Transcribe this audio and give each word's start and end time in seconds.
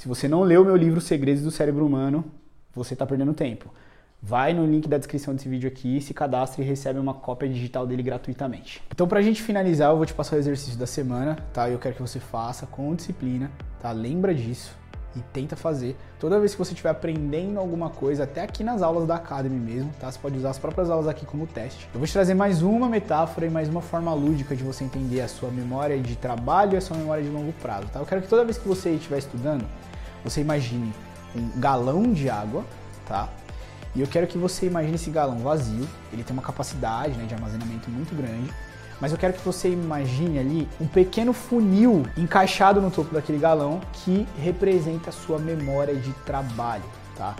Se 0.00 0.08
você 0.08 0.26
não 0.26 0.40
leu 0.40 0.64
meu 0.64 0.74
livro 0.76 0.98
Segredos 0.98 1.42
do 1.42 1.50
Cérebro 1.50 1.84
Humano, 1.84 2.24
você 2.74 2.94
está 2.94 3.04
perdendo 3.04 3.34
tempo. 3.34 3.70
Vai 4.22 4.54
no 4.54 4.64
link 4.64 4.88
da 4.88 4.96
descrição 4.96 5.34
desse 5.34 5.46
vídeo 5.46 5.68
aqui, 5.68 6.00
se 6.00 6.14
cadastre 6.14 6.62
e 6.62 6.66
recebe 6.66 6.98
uma 6.98 7.12
cópia 7.12 7.46
digital 7.46 7.86
dele 7.86 8.02
gratuitamente. 8.02 8.82
Então, 8.90 9.06
pra 9.06 9.20
gente 9.20 9.42
finalizar, 9.42 9.90
eu 9.90 9.98
vou 9.98 10.06
te 10.06 10.14
passar 10.14 10.36
o 10.36 10.38
exercício 10.38 10.78
da 10.78 10.86
semana, 10.86 11.36
tá? 11.52 11.68
Eu 11.68 11.78
quero 11.78 11.96
que 11.96 12.00
você 12.00 12.18
faça 12.18 12.66
com 12.66 12.94
disciplina, 12.94 13.50
tá? 13.78 13.92
Lembra 13.92 14.34
disso 14.34 14.74
e 15.16 15.20
tenta 15.32 15.56
fazer. 15.56 15.96
Toda 16.18 16.38
vez 16.38 16.52
que 16.52 16.58
você 16.58 16.72
estiver 16.72 16.90
aprendendo 16.90 17.58
alguma 17.58 17.90
coisa, 17.90 18.24
até 18.24 18.42
aqui 18.42 18.62
nas 18.62 18.82
aulas 18.82 19.06
da 19.06 19.16
Academy 19.16 19.58
mesmo, 19.58 19.90
tá? 19.98 20.10
Você 20.10 20.18
pode 20.18 20.36
usar 20.36 20.50
as 20.50 20.58
próprias 20.58 20.88
aulas 20.88 21.08
aqui 21.08 21.26
como 21.26 21.46
teste. 21.46 21.88
Eu 21.92 21.98
vou 21.98 22.06
te 22.06 22.12
trazer 22.12 22.34
mais 22.34 22.62
uma 22.62 22.88
metáfora 22.88 23.46
e 23.46 23.50
mais 23.50 23.68
uma 23.68 23.80
forma 23.80 24.12
lúdica 24.14 24.54
de 24.54 24.62
você 24.62 24.84
entender 24.84 25.20
a 25.20 25.28
sua 25.28 25.50
memória 25.50 25.98
de 25.98 26.16
trabalho 26.16 26.74
e 26.74 26.76
a 26.76 26.80
sua 26.80 26.96
memória 26.96 27.22
de 27.22 27.30
longo 27.30 27.52
prazo, 27.54 27.86
tá? 27.88 27.98
Eu 27.98 28.06
quero 28.06 28.22
que 28.22 28.28
toda 28.28 28.44
vez 28.44 28.56
que 28.58 28.68
você 28.68 28.90
estiver 28.90 29.18
estudando, 29.18 29.66
você 30.22 30.40
imagine 30.40 30.92
um 31.34 31.60
galão 31.60 32.12
de 32.12 32.28
água, 32.28 32.64
tá? 33.06 33.28
E 33.94 34.00
eu 34.00 34.06
quero 34.06 34.26
que 34.26 34.38
você 34.38 34.66
imagine 34.66 34.94
esse 34.94 35.10
galão 35.10 35.38
vazio. 35.38 35.86
Ele 36.12 36.22
tem 36.22 36.32
uma 36.32 36.42
capacidade 36.42 37.14
né, 37.14 37.24
de 37.26 37.34
armazenamento 37.34 37.90
muito 37.90 38.14
grande. 38.14 38.52
Mas 39.00 39.12
eu 39.12 39.18
quero 39.18 39.32
que 39.32 39.44
você 39.44 39.70
imagine 39.70 40.38
ali 40.38 40.68
um 40.80 40.86
pequeno 40.86 41.32
funil 41.32 42.04
encaixado 42.16 42.80
no 42.80 42.90
topo 42.90 43.14
daquele 43.14 43.38
galão 43.38 43.80
que 43.92 44.26
representa 44.38 45.10
a 45.10 45.12
sua 45.12 45.38
memória 45.38 45.94
de 45.94 46.12
trabalho, 46.24 46.84
tá? 47.16 47.34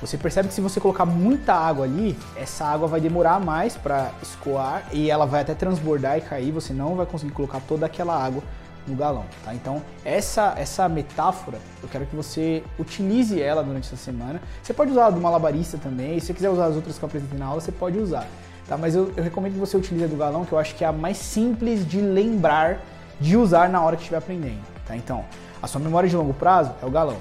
Você 0.00 0.18
percebe 0.18 0.48
que 0.48 0.54
se 0.54 0.60
você 0.60 0.78
colocar 0.78 1.06
muita 1.06 1.54
água 1.54 1.86
ali, 1.86 2.18
essa 2.36 2.66
água 2.66 2.86
vai 2.86 3.00
demorar 3.00 3.40
mais 3.40 3.76
para 3.76 4.12
escoar 4.22 4.84
e 4.92 5.10
ela 5.10 5.24
vai 5.24 5.40
até 5.40 5.54
transbordar 5.54 6.18
e 6.18 6.20
cair. 6.20 6.52
Você 6.52 6.74
não 6.74 6.94
vai 6.94 7.06
conseguir 7.06 7.32
colocar 7.32 7.60
toda 7.60 7.86
aquela 7.86 8.14
água 8.14 8.42
no 8.86 8.94
galão, 8.94 9.24
tá? 9.42 9.54
Então, 9.54 9.82
essa, 10.04 10.54
essa 10.56 10.88
metáfora, 10.88 11.58
eu 11.82 11.88
quero 11.88 12.06
que 12.06 12.14
você 12.14 12.62
utilize 12.78 13.40
ela 13.40 13.62
durante 13.62 13.86
essa 13.86 13.96
semana. 13.96 14.40
Você 14.62 14.74
pode 14.74 14.92
usar 14.92 15.10
do 15.10 15.20
malabarista 15.20 15.78
também, 15.78 16.20
se 16.20 16.26
você 16.26 16.34
quiser 16.34 16.50
usar 16.50 16.66
as 16.66 16.76
outras 16.76 16.98
que 16.98 17.04
eu 17.04 17.06
apresentei 17.08 17.38
na 17.38 17.46
aula, 17.46 17.60
você 17.60 17.72
pode 17.72 17.98
usar, 17.98 18.28
tá? 18.68 18.76
Mas 18.76 18.94
eu, 18.94 19.12
eu 19.16 19.22
recomendo 19.22 19.54
que 19.54 19.58
você 19.58 19.76
utilize 19.76 20.04
a 20.04 20.08
do 20.08 20.16
galão, 20.16 20.44
que 20.44 20.52
eu 20.52 20.58
acho 20.58 20.74
que 20.74 20.84
é 20.84 20.86
a 20.86 20.92
mais 20.92 21.16
simples 21.16 21.86
de 21.86 22.00
lembrar, 22.00 22.80
de 23.20 23.36
usar 23.36 23.68
na 23.68 23.80
hora 23.82 23.96
que 23.96 24.02
estiver 24.02 24.18
aprendendo, 24.18 24.62
tá? 24.86 24.96
Então, 24.96 25.24
a 25.62 25.66
sua 25.66 25.80
memória 25.80 26.08
de 26.08 26.16
longo 26.16 26.34
prazo 26.34 26.72
é 26.82 26.86
o 26.86 26.90
galão. 26.90 27.16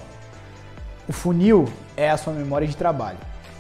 O 1.08 1.14
funil 1.14 1.66
é 1.96 2.10
a 2.10 2.18
sua 2.18 2.34
memória 2.34 2.68
de 2.68 2.76
trabalho. 2.76 3.18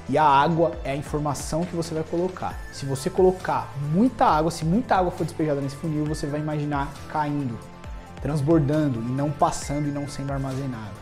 E 0.08 0.18
a 0.18 0.24
água 0.24 0.74
é 0.84 0.92
a 0.92 0.96
informação 0.96 1.66
que 1.66 1.76
você 1.76 1.94
vai 1.94 2.04
colocar. 2.04 2.60
Se 2.72 2.86
você 2.86 3.10
colocar 3.10 3.74
muita 3.92 4.26
água, 4.26 4.52
se 4.52 4.64
muita 4.64 4.96
água 4.96 5.12
for 5.12 5.24
despejada 5.24 5.60
nesse 5.62 5.76
funil, 5.76 6.06
você 6.06 6.28
vai 6.28 6.40
imaginar 6.40 6.94
caindo, 7.10 7.58
transbordando 8.22 9.00
e 9.00 9.12
não 9.12 9.32
passando 9.32 9.88
e 9.88 9.92
não 9.92 10.08
sendo 10.08 10.32
armazenado. 10.32 10.94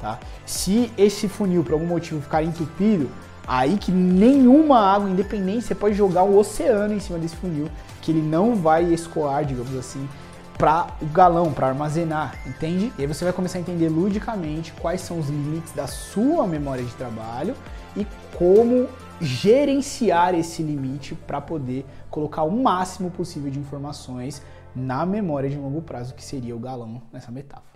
Tá? 0.00 0.20
Se 0.46 0.92
esse 0.96 1.28
funil 1.28 1.64
por 1.64 1.72
algum 1.72 1.86
motivo 1.86 2.20
ficar 2.20 2.44
entupido, 2.44 3.10
aí 3.46 3.76
que 3.76 3.92
nenhuma 3.92 4.78
água, 4.78 5.08
independente, 5.08 5.62
você 5.62 5.74
pode 5.74 5.94
jogar 5.94 6.22
o 6.22 6.38
oceano 6.38 6.94
em 6.94 7.00
cima 7.00 7.18
desse 7.18 7.36
funil, 7.36 7.68
que 8.00 8.10
ele 8.10 8.22
não 8.22 8.54
vai 8.54 8.84
escoar, 8.92 9.44
digamos 9.44 9.74
assim, 9.76 10.08
para 10.56 10.86
o 11.02 11.06
galão, 11.06 11.52
para 11.52 11.68
armazenar, 11.68 12.38
entende? 12.46 12.92
E 12.96 13.02
aí 13.02 13.06
você 13.06 13.24
vai 13.24 13.32
começar 13.32 13.58
a 13.58 13.60
entender 13.60 13.88
ludicamente 13.88 14.72
quais 14.74 15.00
são 15.00 15.18
os 15.18 15.28
limites 15.28 15.72
da 15.72 15.86
sua 15.86 16.46
memória 16.46 16.84
de 16.84 16.94
trabalho 16.94 17.54
e 17.96 18.06
como 18.36 18.88
gerenciar 19.20 20.34
esse 20.34 20.62
limite 20.62 21.14
para 21.14 21.40
poder 21.40 21.84
colocar 22.10 22.42
o 22.42 22.50
máximo 22.50 23.10
possível 23.10 23.50
de 23.50 23.58
informações 23.58 24.42
na 24.74 25.06
memória 25.06 25.48
de 25.48 25.56
longo 25.56 25.82
prazo, 25.82 26.14
que 26.14 26.24
seria 26.24 26.54
o 26.54 26.58
galão 26.58 27.02
nessa 27.12 27.30
metáfora. 27.30 27.74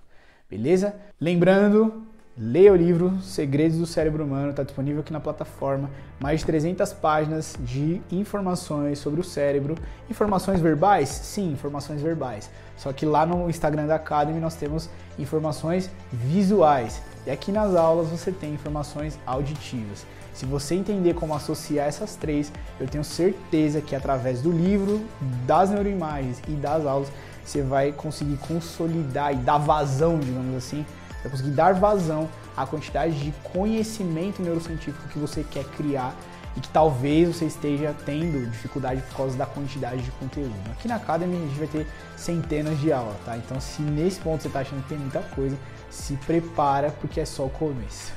Beleza? 0.50 0.97
Lembrando, 1.20 2.03
leia 2.41 2.72
o 2.72 2.77
livro 2.77 3.19
Segredos 3.20 3.78
do 3.78 3.86
Cérebro 3.86 4.22
Humano, 4.22 4.50
está 4.50 4.62
disponível 4.62 5.00
aqui 5.00 5.12
na 5.12 5.19
plataforma. 5.19 5.91
Mais 6.20 6.41
de 6.41 6.47
300 6.47 6.92
páginas 6.92 7.56
de 7.58 8.00
informações 8.12 9.00
sobre 9.00 9.20
o 9.20 9.25
cérebro. 9.25 9.75
Informações 10.09 10.60
verbais? 10.60 11.09
Sim, 11.09 11.50
informações 11.50 12.00
verbais. 12.00 12.49
Só 12.76 12.93
que 12.93 13.04
lá 13.04 13.26
no 13.26 13.50
Instagram 13.50 13.87
da 13.87 13.97
Academy 13.97 14.38
nós 14.38 14.54
temos 14.54 14.88
informações 15.19 15.91
visuais. 16.12 17.03
E 17.26 17.31
aqui 17.31 17.50
nas 17.50 17.75
aulas 17.75 18.09
você 18.09 18.31
tem 18.31 18.55
informações 18.55 19.19
auditivas. 19.26 20.06
Se 20.32 20.47
você 20.47 20.76
entender 20.76 21.15
como 21.15 21.34
associar 21.34 21.88
essas 21.88 22.15
três, 22.15 22.53
eu 22.78 22.87
tenho 22.87 23.03
certeza 23.03 23.81
que 23.81 23.97
através 23.97 24.41
do 24.41 24.53
livro, 24.53 25.05
das 25.44 25.70
neuroimagens 25.70 26.41
e 26.47 26.53
das 26.53 26.87
aulas, 26.87 27.10
você 27.44 27.62
vai 27.62 27.91
conseguir 27.91 28.37
consolidar 28.37 29.32
e 29.32 29.37
dar 29.37 29.59
vazão, 29.59 30.20
digamos 30.20 30.56
assim, 30.56 30.87
você 31.19 31.23
vai 31.25 31.31
conseguir 31.33 31.51
dar 31.51 31.75
vazão 31.75 32.29
à 32.56 32.65
quantidade 32.67 33.19
de 33.19 33.33
conhecimento 33.53 34.41
neurocientífico 34.41 35.09
que 35.09 35.19
você 35.19 35.45
quer 35.45 35.65
criar 35.65 36.15
e 36.56 36.61
que 36.61 36.69
talvez 36.69 37.37
você 37.37 37.47
esteja 37.47 37.95
tendo 38.05 38.51
dificuldade 38.51 39.03
por 39.03 39.17
causa 39.17 39.37
da 39.37 39.47
quantidade 39.47 40.03
de 40.03 40.11
conteúdo. 40.12 40.55
Aqui 40.73 40.89
na 40.89 40.97
Academy 40.97 41.37
a 41.37 41.41
gente 41.41 41.59
vai 41.59 41.69
ter 41.69 41.87
centenas 42.17 42.79
de 42.81 42.93
aulas, 42.93 43.17
tá? 43.25 43.37
Então 43.37 43.61
se 43.61 43.83
nesse 43.83 44.21
ponto 44.21 44.43
você 44.43 44.49
está 44.49 44.61
achando 44.61 44.83
que 44.83 44.89
tem 44.89 44.99
muita 44.99 45.21
coisa, 45.21 45.56
se 45.91 46.15
prepara 46.27 46.91
porque 46.91 47.21
é 47.21 47.25
só 47.25 47.47
o 47.47 47.50
começo. 47.50 48.12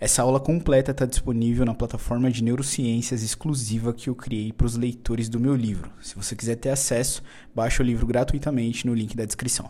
Essa 0.00 0.22
aula 0.22 0.38
completa 0.38 0.92
está 0.92 1.04
disponível 1.04 1.64
na 1.64 1.74
plataforma 1.74 2.30
de 2.30 2.44
neurociências 2.44 3.20
exclusiva 3.22 3.92
que 3.92 4.08
eu 4.08 4.14
criei 4.14 4.52
para 4.52 4.66
os 4.66 4.76
leitores 4.76 5.28
do 5.28 5.40
meu 5.40 5.56
livro. 5.56 5.90
Se 6.00 6.14
você 6.14 6.36
quiser 6.36 6.54
ter 6.54 6.70
acesso, 6.70 7.20
baixe 7.52 7.82
o 7.82 7.84
livro 7.84 8.06
gratuitamente 8.06 8.86
no 8.86 8.94
link 8.94 9.16
da 9.16 9.24
descrição. 9.24 9.68